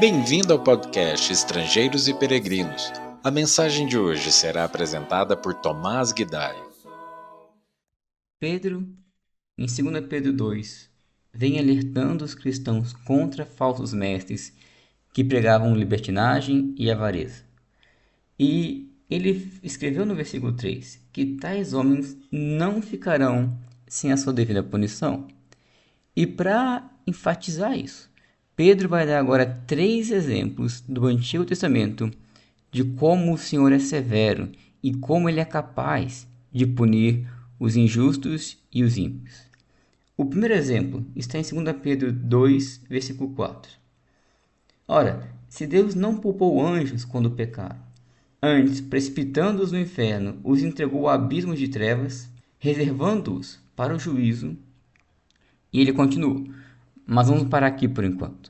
[0.00, 2.90] Bem-vindo ao podcast Estrangeiros e Peregrinos.
[3.22, 6.56] A mensagem de hoje será apresentada por Tomás Guidai.
[8.38, 8.88] Pedro,
[9.58, 10.88] em 2 Pedro 2,
[11.34, 14.54] vem alertando os cristãos contra falsos mestres
[15.12, 17.44] que pregavam libertinagem e avareza.
[18.38, 23.54] E ele escreveu no versículo 3 que tais homens não ficarão
[23.86, 25.28] sem a sua devida punição.
[26.16, 28.09] E para enfatizar isso,
[28.62, 32.10] Pedro vai dar agora três exemplos do Antigo Testamento
[32.70, 34.50] de como o Senhor é severo
[34.82, 37.26] e como ele é capaz de punir
[37.58, 39.34] os injustos e os ímpios.
[40.14, 43.72] O primeiro exemplo está em 2 Pedro 2, versículo 4.
[44.86, 47.80] Ora, se Deus não poupou anjos quando pecaram,
[48.42, 54.54] antes, precipitando-os no inferno, os entregou a abismos de trevas, reservando-os para o juízo.
[55.72, 56.44] E ele continua,
[57.06, 58.49] mas vamos parar aqui por enquanto.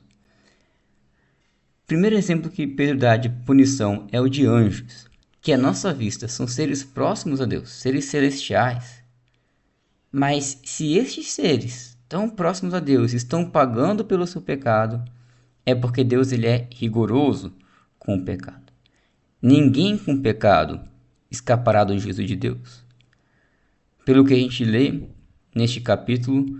[1.91, 5.09] Primeiro exemplo que Pedro dá de punição é o de anjos,
[5.41, 9.03] que à nossa vista são seres próximos a Deus, seres celestiais.
[10.09, 15.03] Mas se estes seres tão próximos a Deus estão pagando pelo seu pecado,
[15.65, 17.53] é porque Deus ele é rigoroso
[17.99, 18.71] com o pecado.
[19.41, 20.79] Ninguém com pecado
[21.29, 22.85] escapará do juízo de Deus.
[24.05, 25.09] Pelo que a gente lê
[25.53, 26.57] neste capítulo,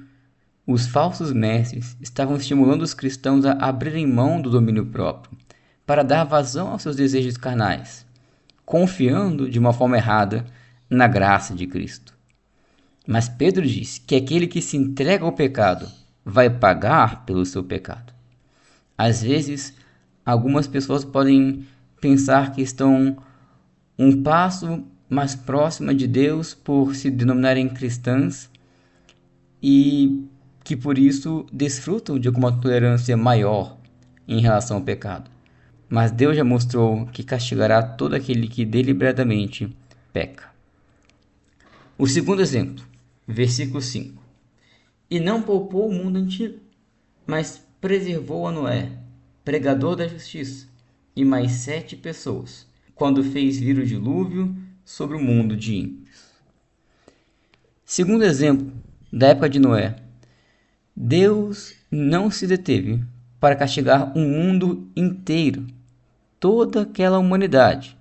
[0.72, 5.38] os falsos mestres estavam estimulando os cristãos a abrirem mão do domínio próprio,
[5.86, 8.06] para dar vazão aos seus desejos carnais,
[8.66, 10.46] confiando de uma forma errada
[10.90, 12.14] na graça de Cristo.
[13.08, 15.88] Mas Pedro diz que aquele que se entrega ao pecado
[16.24, 18.14] vai pagar pelo seu pecado.
[18.98, 19.74] Às vezes,
[20.26, 21.66] algumas pessoas podem
[22.00, 23.18] pensar que estão
[23.98, 28.50] um passo mais próxima de Deus por se denominarem cristãs
[29.62, 30.26] e
[30.64, 33.78] que por isso desfrutam de alguma tolerância maior
[34.28, 35.30] em relação ao pecado.
[35.90, 39.76] Mas Deus já mostrou que castigará todo aquele que deliberadamente
[40.14, 40.50] peca.
[41.98, 42.92] O segundo exemplo
[43.28, 44.22] Versículo 5:
[45.10, 46.60] E não poupou o mundo antigo,
[47.26, 48.92] mas preservou a Noé,
[49.46, 50.68] pregador da justiça,
[51.16, 56.32] e mais sete pessoas, quando fez vir o dilúvio sobre o mundo de ímpios.
[57.86, 58.72] Segundo exemplo
[59.12, 59.96] da época de Noé,
[60.96, 63.04] Deus não se deteve
[63.40, 65.66] para castigar um mundo inteiro,
[66.40, 67.98] toda aquela humanidade,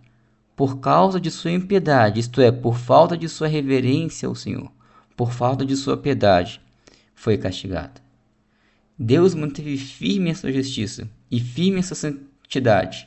[0.55, 4.71] por causa de sua impiedade, isto é, por falta de sua reverência ao Senhor
[5.21, 6.63] por falta de sua piedade,
[7.15, 8.01] foi castigada.
[8.99, 13.07] Deus manteve firme a sua justiça e firme a sua santidade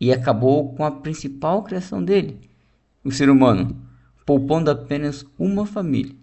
[0.00, 2.40] e acabou com a principal criação dele,
[3.04, 3.86] o ser humano,
[4.24, 6.16] poupando apenas uma família,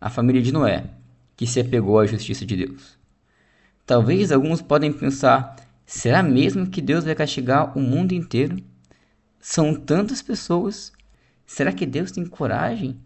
[0.00, 0.94] a família de Noé,
[1.38, 2.98] que se apegou à justiça de Deus.
[3.86, 5.54] Talvez alguns podem pensar:
[5.86, 8.58] será mesmo que Deus vai castigar o mundo inteiro?
[9.40, 10.92] São tantas pessoas.
[11.46, 13.00] Será que Deus tem coragem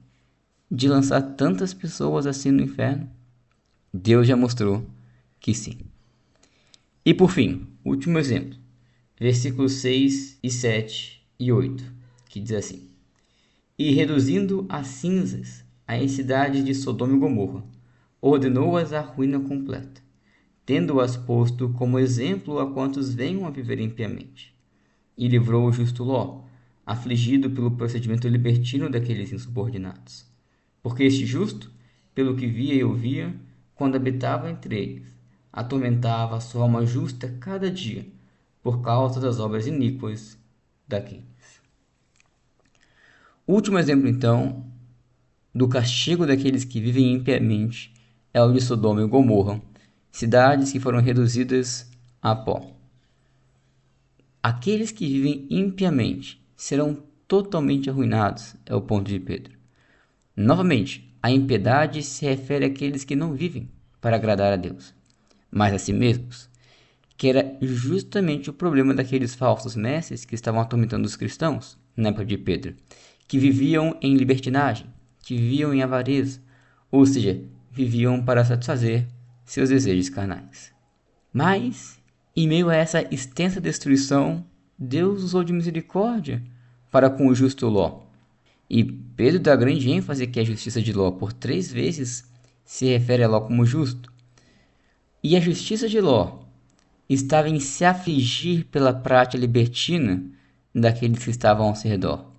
[0.69, 3.09] de lançar tantas pessoas assim no inferno?
[3.93, 4.85] Deus já mostrou
[5.39, 5.79] que sim.
[7.05, 8.59] E por fim, último exemplo,
[9.21, 11.85] versículos 6 e 7 e 8,
[12.31, 12.89] que diz assim:
[13.79, 17.63] E reduzindo a cinzas as cidades de Sodoma e Gomorra,
[18.23, 20.01] ordenou-as à ruína completa,
[20.65, 24.55] tendo-as posto como exemplo a quantos venham a viver impiamente.
[25.19, 26.45] E livrou o justo Ló,
[26.87, 30.33] afligido pelo procedimento libertino daqueles insubordinados
[30.83, 31.71] porque este justo,
[32.15, 33.35] pelo que via e ouvia,
[33.75, 35.17] quando habitava entre eles,
[35.53, 38.07] atormentava a sua alma justa cada dia,
[38.63, 40.37] por causa das obras iníquas
[40.87, 41.23] daqueles.
[43.47, 44.67] Último exemplo, então,
[45.55, 47.93] do castigo daqueles que vivem impiamente
[48.33, 49.61] é o de Sodoma e Gomorra,
[50.11, 52.71] cidades que foram reduzidas a pó.
[54.43, 59.55] Aqueles que vivem impiamente serão totalmente arruinados, é o ponto de Pedro.
[60.37, 63.69] Novamente, a impiedade se refere àqueles que não vivem
[64.01, 64.95] para agradar a Deus,
[65.51, 66.51] mas a si mesmos,
[67.17, 72.25] que era justamente o problema daqueles falsos mestres que estavam atormentando os cristãos na época
[72.25, 72.75] de Pedro,
[73.29, 74.87] que viviam em libertinagem,
[75.21, 76.41] que viviam em avareza,
[76.91, 77.41] ou seja,
[77.73, 79.07] viviam para satisfazer
[79.45, 80.73] seus desejos carnais.
[81.33, 81.99] Mas,
[82.37, 84.45] em meio a essa extensa destruição,
[84.79, 86.43] Deus usou de misericórdia
[86.91, 88.03] para com o justo Ló,
[88.69, 92.25] e Pedro dá grande ênfase que a justiça de Ló por três vezes
[92.65, 94.11] se refere a Ló como justo.
[95.23, 96.39] E a justiça de Ló
[97.07, 100.25] estava em se afligir pela prática libertina
[100.75, 102.32] daqueles que estavam ao seu redor.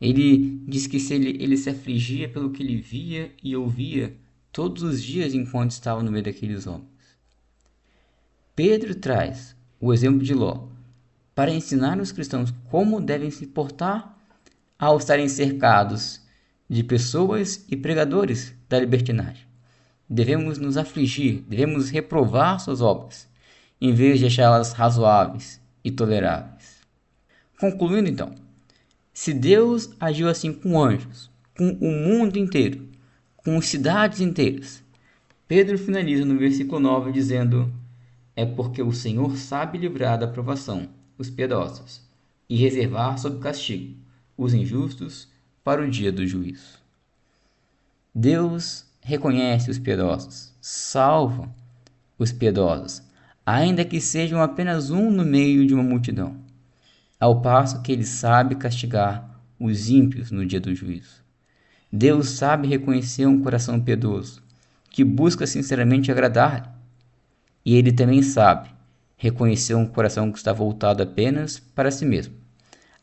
[0.00, 4.14] Ele diz que se ele, ele se afligia pelo que ele via e ouvia
[4.52, 6.86] todos os dias enquanto estava no meio daqueles homens.
[8.54, 10.68] Pedro traz o exemplo de Ló
[11.34, 14.16] para ensinar os cristãos como devem se portar
[14.78, 16.22] ao estarem cercados
[16.68, 19.46] de pessoas e pregadores da libertinagem.
[20.08, 23.28] Devemos nos afligir, devemos reprovar suas obras,
[23.80, 26.76] em vez de achá-las razoáveis e toleráveis.
[27.58, 28.34] Concluindo então,
[29.16, 32.86] se Deus agiu assim com anjos, com o mundo inteiro,
[33.34, 34.84] com cidades inteiras,
[35.48, 37.72] Pedro finaliza no versículo 9 dizendo:
[38.36, 42.02] É porque o Senhor sabe livrar da provação os piedosos
[42.46, 43.96] e reservar sob castigo
[44.36, 45.28] os injustos
[45.64, 46.78] para o dia do juízo.
[48.14, 51.48] Deus reconhece os piedosos, salva
[52.18, 53.02] os piedosos,
[53.46, 56.36] ainda que sejam apenas um no meio de uma multidão,
[57.18, 61.24] ao passo que ele sabe castigar os ímpios no dia do juízo.
[61.92, 64.42] Deus sabe reconhecer um coração piedoso,
[64.90, 66.78] que busca sinceramente agradar,
[67.64, 68.70] e ele também sabe
[69.16, 72.46] reconhecer um coração que está voltado apenas para si mesmo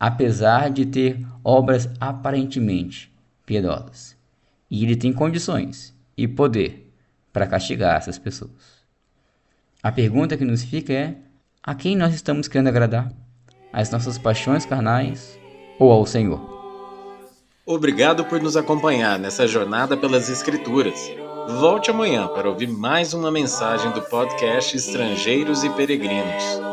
[0.03, 3.09] apesar de ter obras aparentemente
[3.45, 4.17] piedosas.
[4.69, 6.93] E ele tem condições e poder
[7.31, 8.83] para castigar essas pessoas.
[9.81, 11.15] A pergunta que nos fica é:
[11.63, 13.13] a quem nós estamos querendo agradar?
[13.73, 15.37] Às nossas paixões carnais
[15.79, 16.39] ou ao Senhor?
[17.65, 21.11] Obrigado por nos acompanhar nessa jornada pelas Escrituras.
[21.59, 26.72] Volte amanhã para ouvir mais uma mensagem do podcast Estrangeiros e Peregrinos.